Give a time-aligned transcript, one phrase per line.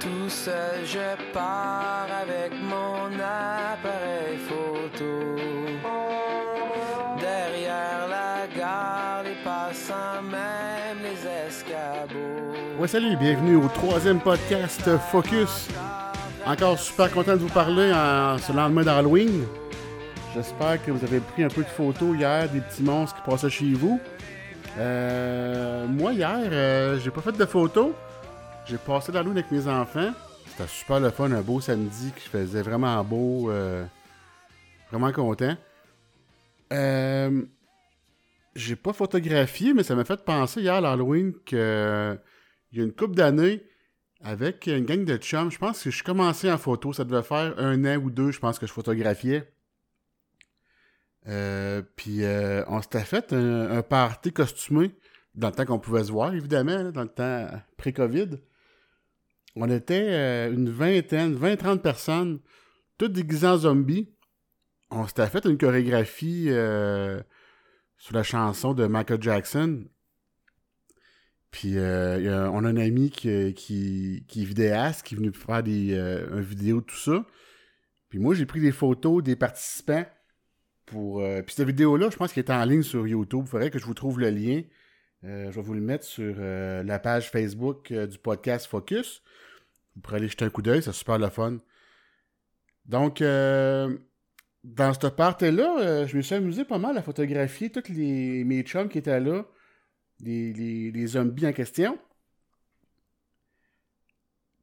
[0.00, 5.36] Tout seul, je pars avec mon appareil photo.
[7.18, 12.78] Derrière la gare, les passants, même les escabeaux.
[12.78, 15.68] Ouais, salut, bienvenue au troisième podcast Focus.
[16.46, 19.46] Encore super content de vous parler en ce lendemain d'Halloween.
[20.32, 23.50] J'espère que vous avez pris un peu de photos hier des petits monstres qui passaient
[23.50, 24.00] chez vous.
[24.78, 27.90] Euh, moi, hier, euh, j'ai pas fait de photos.
[28.68, 30.12] J'ai passé l'Halloween avec mes enfants.
[30.46, 33.50] C'était super le fun, un beau samedi qui faisait vraiment beau.
[33.50, 33.86] euh,
[34.90, 35.56] vraiment content.
[36.74, 37.42] Euh,
[38.54, 42.18] j'ai pas photographié, mais ça m'a fait penser hier à l'Halloween que
[42.70, 43.64] il y a une couple d'années,
[44.22, 46.92] avec une gang de chums, je pense que je commençais en photo.
[46.92, 49.50] Ça devait faire un an ou deux, je pense, que je photographiais.
[51.26, 54.94] Euh, puis euh, on s'était fait un, un party costumé
[55.34, 58.38] dans le temps qu'on pouvait se voir, évidemment, là, dans le temps pré-Covid.
[59.60, 62.38] On était euh, une vingtaine, 20-30 personnes,
[62.96, 64.08] toutes déguisées en zombies.
[64.90, 67.20] On s'était fait une chorégraphie euh,
[67.96, 69.84] sur la chanson de Michael Jackson.
[71.50, 75.64] Puis euh, on a un ami qui, qui, qui est vidéaste, qui est venu faire
[75.64, 77.26] des, une vidéo de tout ça.
[78.10, 80.06] Puis moi, j'ai pris des photos des participants
[80.86, 81.20] pour.
[81.44, 83.42] puis cette vidéo-là, je pense qu'elle est en ligne sur YouTube.
[83.46, 84.62] Il faudrait que je vous trouve le lien.
[85.24, 89.22] Je vais vous le mettre sur la page Facebook du podcast Focus.
[89.98, 91.58] Vous pourrez aller jeter un coup d'œil, c'est super le fun.
[92.86, 93.98] Donc, euh,
[94.62, 98.62] dans cette partie-là, euh, je me suis amusé pas mal à photographier tous les, mes
[98.62, 99.44] chums qui étaient là,
[100.20, 101.98] les, zombies en question.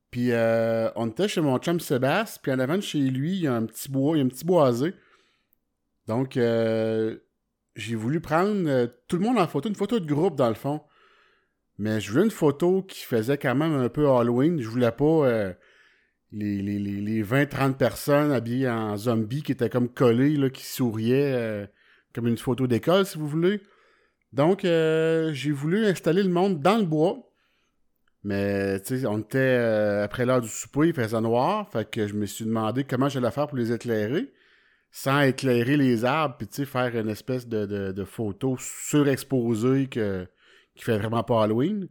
[0.10, 3.42] Puis euh, on était chez mon chum Sébastien, puis en avant de chez lui, il
[3.42, 4.94] y a un petit bois, il y a un petit boisé.
[6.08, 7.18] Donc, euh,
[7.76, 10.82] j'ai voulu prendre tout le monde en photo, une photo de groupe dans le fond.
[11.78, 14.62] Mais je voulais une photo qui faisait quand même un peu Halloween.
[14.62, 15.54] Je voulais pas euh,
[16.32, 21.34] les, les, les, les 20-30 personnes habillées en zombies qui étaient comme collées, qui souriaient
[21.34, 21.66] euh,
[22.14, 23.62] comme une photo d'école, si vous voulez.
[24.32, 27.18] Donc, euh, j'ai voulu installer le monde dans le bois.
[28.24, 29.56] Mais, tu sais, on était
[30.04, 31.70] après l'heure du souper, il faisait noir.
[31.72, 34.32] Fait que je me suis demandé comment j'allais faire pour les éclairer.
[34.92, 39.88] Sans éclairer les arbres, puis tu sais, faire une espèce de, de, de photo surexposée
[39.88, 40.26] que,
[40.76, 41.88] qui fait vraiment pas Halloween.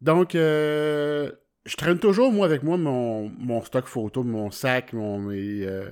[0.00, 1.32] Donc, euh,
[1.64, 5.90] je traîne toujours, moi, avec moi, mon, stock photo, mon sac, euh,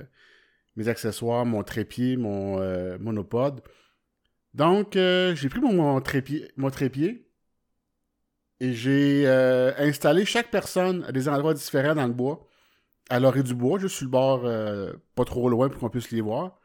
[0.75, 3.61] mes accessoires, mon trépied, mon euh, monopode.
[4.53, 7.27] Donc, j'ai pris mon, mon trépied, mon trépied
[8.61, 9.27] et j'ai
[9.77, 12.47] installé chaque personne à des endroits différents dans le bois,
[13.09, 14.43] à l'orée du bois, juste sur le bord,
[15.15, 16.57] pas trop loin pour qu'on puisse les voir.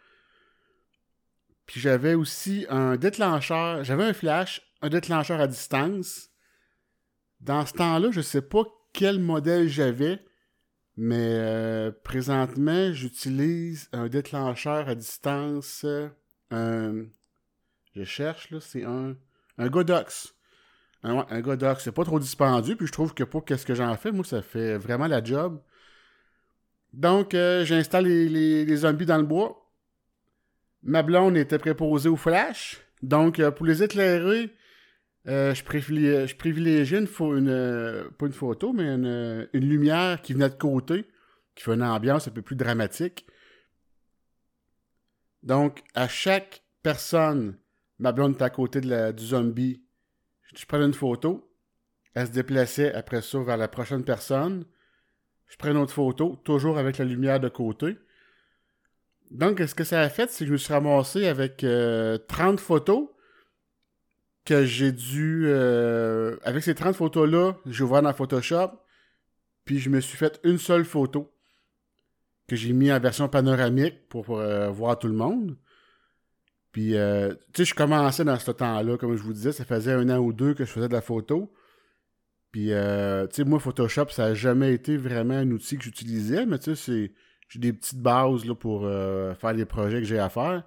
[1.71, 6.31] Puis j'avais aussi un déclencheur, j'avais un flash, un déclencheur à distance.
[7.41, 10.19] Dans ce temps-là, je sais pas quel modèle j'avais,
[10.97, 15.87] mais euh, présentement, j'utilise un déclencheur à distance,
[16.53, 17.05] euh.
[17.95, 19.15] Je cherche, là, c'est un...
[19.57, 20.35] Un Godox.
[21.05, 23.97] Un, un Godox, c'est pas trop dispendieux, puis je trouve que pour qu'est-ce que j'en
[23.97, 25.63] fais, moi, ça fait vraiment la job.
[26.93, 29.60] Donc, euh, j'installe les zombies dans le bois.
[30.83, 32.81] Ma blonde était préposée au flash.
[33.03, 34.55] Donc, euh, pour les éclairer,
[35.27, 36.27] euh, je, privilégiais,
[36.85, 41.07] je une, une, euh, pas une photo, mais une, lumière qui venait de côté,
[41.55, 43.27] qui fait une ambiance un peu plus dramatique.
[45.43, 47.57] Donc, à chaque personne,
[47.99, 49.83] ma blonde était à côté du zombie.
[50.55, 51.47] Je prenais une photo.
[52.15, 54.65] Elle se déplaçait après ça vers la prochaine personne.
[55.47, 57.97] Je prends une autre photo, toujours avec la lumière de côté.
[59.31, 62.59] Donc, ce que ça a fait, c'est que je me suis ramassé avec euh, 30
[62.59, 63.09] photos
[64.45, 65.45] que j'ai dû...
[65.47, 68.71] euh, avec ces 30 photos-là, j'ai ouvert dans Photoshop,
[69.65, 71.33] puis je me suis fait une seule photo
[72.49, 75.57] que j'ai mis en version panoramique pour euh, voir tout le monde.
[76.73, 79.93] Puis, euh, tu sais, je commençais dans ce temps-là, comme je vous disais, ça faisait
[79.93, 81.53] un an ou deux que je faisais de la photo.
[82.51, 86.47] Puis, euh, tu sais, moi, Photoshop, ça n'a jamais été vraiment un outil que j'utilisais,
[86.47, 87.13] mais tu sais, c'est
[87.51, 90.63] j'ai des petites bases là, pour euh, faire les projets que j'ai à faire.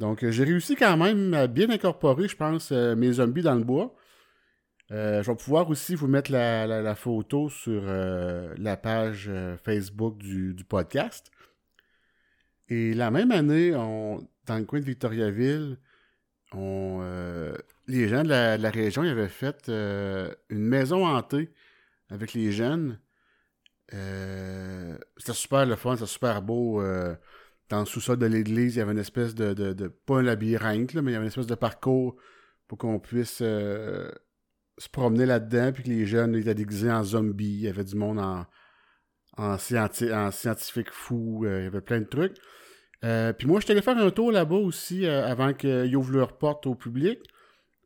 [0.00, 3.54] Donc, euh, j'ai réussi quand même à bien incorporer, je pense, euh, mes zombies dans
[3.54, 3.94] le bois.
[4.90, 9.28] Je vais pouvoir aussi vous mettre la, photo sur la page
[9.64, 11.32] Facebook du, podcast.
[12.68, 15.76] Et la même année, dans le coin de Victoriaville,
[16.54, 21.50] les gens de la, région avaient fait une maison hantée
[22.08, 23.00] avec les jeunes.
[25.28, 26.80] Euh, c'était super le fun, c'était super beau.
[26.80, 27.14] euh,
[27.68, 30.94] dans le sous-sol de l'église, il y avait une espèce de, de, pas un labyrinthe,
[30.94, 32.16] là, mais il y avait une espèce de parcours
[32.68, 34.08] pour qu'on puisse euh,
[34.78, 37.54] se promenaient là-dedans, puis que les jeunes étaient déguisés en zombies.
[37.54, 38.46] Il y avait du monde en,
[39.36, 41.44] en, scientifique fou.
[41.44, 42.36] il y avait plein de trucs.
[43.00, 46.66] puis moi, je suis allé faire un tour là-bas aussi avant qu'ils ouvrent leurs portes
[46.66, 47.18] au public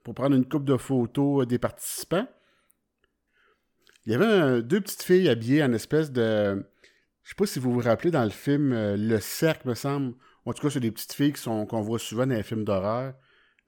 [0.04, 2.26] pour prendre une coupe de photos des participants.
[4.04, 6.64] Il y avait deux petites filles habillées en espèce de.
[7.22, 10.14] Je sais pas si vous vous rappelez dans le film Le Cercle, me semble.
[10.44, 13.14] En tout cas, c'est des petites filles qu'on voit souvent dans les films d'horreur.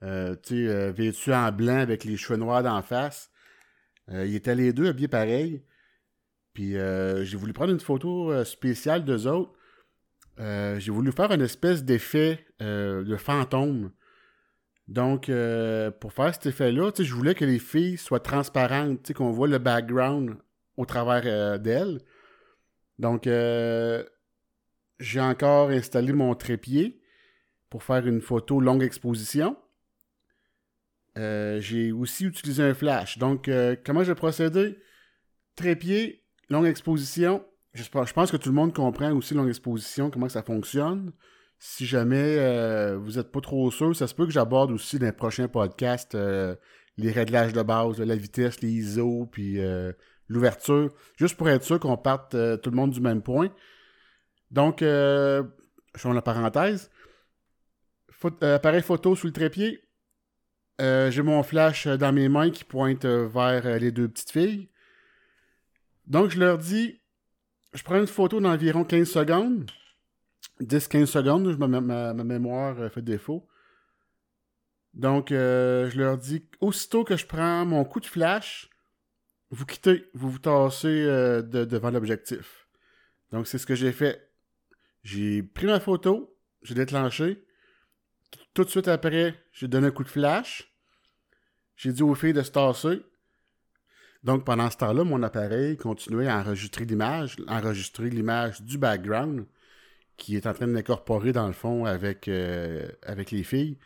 [0.03, 3.31] Euh, tu sais, euh, vêtues en blanc avec les cheveux noirs d'en face.
[4.09, 5.63] Euh, ils étaient les deux habillés pareil.
[6.53, 9.53] Puis j'ai voulu prendre une photo spéciale d'eux autres.
[10.37, 13.91] j'ai voulu faire une espèce d'effet de fantôme.
[14.87, 15.31] Donc,
[15.99, 20.35] pour faire cet effet-là, je voulais que les filles soient transparentes, qu'on voit le background
[20.77, 22.01] au travers d'elles.
[22.99, 23.27] Donc,
[24.99, 27.01] j'ai encore installé mon trépied
[27.69, 29.57] pour faire une photo longue exposition.
[31.17, 33.17] Euh, j'ai aussi utilisé un flash.
[33.17, 34.77] Donc, euh, comment j'ai procédé?
[35.55, 37.43] Trépied, longue exposition.
[37.73, 41.11] Je, pense que tout le monde comprend aussi longue exposition, comment ça fonctionne.
[41.59, 45.05] Si jamais euh, vous n'êtes pas trop sûr, ça se peut que j'aborde aussi dans
[45.05, 46.17] les prochains podcasts
[46.97, 49.59] les réglages de base, la vitesse, les ISO, puis
[50.33, 53.49] l'ouverture, juste pour être sûr qu'on parte tout le monde du même point.
[54.53, 55.43] Donc, euh,
[55.95, 56.91] je fais la parenthèse.
[58.41, 59.81] Euh, appareil photo sous le trépied.
[60.79, 64.69] Euh, j'ai mon flash dans mes mains qui pointe vers les deux petites filles.
[66.05, 67.01] Donc, je leur dis,
[67.73, 69.69] je prends une photo d'environ 15 secondes.
[70.61, 73.47] 10-15 secondes, ma, ma, mémoire fait défaut.
[74.93, 78.69] Donc, je leur dis, aussitôt que je prends mon coup de flash,
[79.55, 81.05] vous quittez, vous vous tassez
[81.43, 82.67] devant l'objectif.
[83.31, 84.29] Donc, c'est ce que j'ai fait.
[85.03, 87.43] J'ai pris ma photo, j'ai déclenché.
[88.53, 90.73] Tout de suite après, j'ai donné un coup de flash.
[91.75, 93.01] J'ai dit aux filles de se tasser.
[94.23, 99.45] Donc, pendant ce temps-là, mon appareil continuait à enregistrer l'image, enregistrer l'image du background
[100.15, 102.87] qui est en train de l'incorporer dans le fond avec, euh,
[103.31, 103.77] les filles.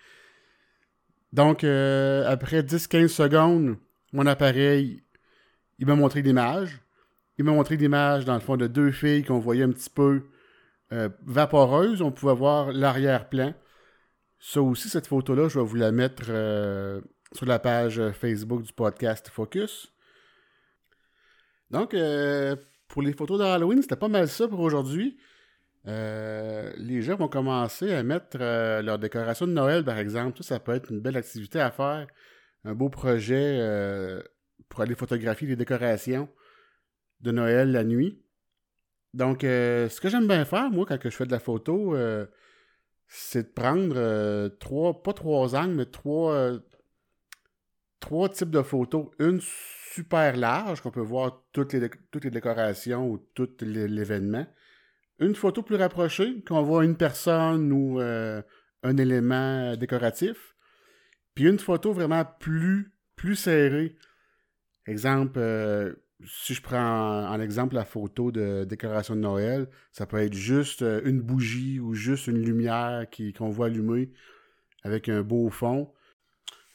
[1.34, 3.78] Donc, euh, après 10-15 secondes,
[4.14, 5.04] mon appareil,
[5.80, 6.82] il m'a montré l'image.
[7.38, 10.24] Il m'a montré l'image, dans le fond, de deux filles qu'on voyait un petit peu
[10.94, 13.54] euh, vaporeuse, on pouvait voir l'arrière-plan.
[14.40, 17.02] Ça aussi, cette photo-là, je vais vous la mettre euh,
[17.34, 19.94] sur la page Facebook du podcast Focus.
[21.70, 22.56] Donc, euh,
[22.88, 25.18] pour les photos d'Halloween, c'était pas mal ça pour aujourd'hui.
[25.86, 28.38] les gens vont commencer à mettre
[28.82, 30.38] leur décoration de Noël, par exemple.
[30.38, 32.08] Ça, ça peut être une belle activité à faire.
[32.64, 33.60] Un beau projet
[34.70, 36.30] pour aller photographier les décorations
[37.22, 38.22] de Noël la nuit.
[39.14, 42.26] Donc, euh, ce que j'aime bien faire, moi, quand je fais de la photo, euh,
[43.08, 46.60] c'est de prendre euh, trois, pas trois angles, mais trois,
[48.30, 49.08] types de photos.
[49.20, 54.46] Une super large, qu'on peut voir toutes les, décorations ou tout l'événement.
[55.20, 60.56] Une photo plus rapprochée, qu'on voit une personne ou un élément décoratif.
[61.34, 62.92] Puis une photo vraiment plus
[63.36, 63.98] serrée.
[64.88, 65.40] Exemple,
[66.26, 70.82] si je prends en exemple la photo de décoration de Noël, ça peut être juste
[70.82, 73.06] euh, une bougie ou juste une lumière
[73.38, 74.12] qu'on voit allumer
[74.84, 75.94] avec un beau fond.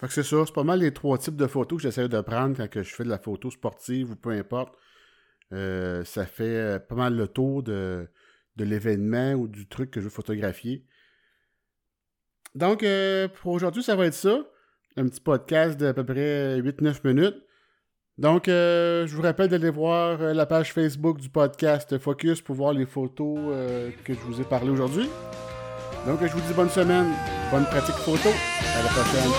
[0.00, 2.20] Fait que c'est ça, c'est pas mal les trois types de photos que j'essaie de
[2.20, 4.76] prendre quand je fais de la photo sportive ou peu importe.
[5.52, 8.08] Euh, ça fait euh, pas mal le tour de,
[8.56, 10.86] de l'événement ou du truc que je veux photographier.
[12.54, 12.84] Donc,
[13.40, 14.44] pour aujourd'hui, ça va être ça.
[14.96, 17.42] Un petit podcast d'à peu près 8-9 minutes.
[18.18, 22.54] Donc, euh, je vous rappelle d'aller voir euh, la page Facebook du podcast Focus pour
[22.56, 25.08] voir les photos euh, que je vous ai parlé aujourd'hui.
[26.06, 27.06] Donc, je vous dis bonne semaine,
[27.50, 28.28] bonne pratique photo.
[28.28, 29.30] À la prochaine.